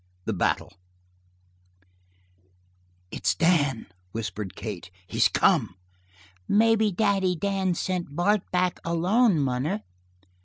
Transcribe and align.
The 0.25 0.33
Battle 0.33 0.73
"It's 3.11 3.35
Dan," 3.35 3.85
whispered 4.13 4.55
Kate. 4.55 4.89
"He's 5.05 5.27
come." 5.27 5.75
"Maybe 6.47 6.91
Daddy 6.91 7.35
Dan 7.35 7.75
sent 7.75 8.15
Bart 8.15 8.41
back 8.49 8.79
alone, 8.83 9.37
munner." 9.39 9.83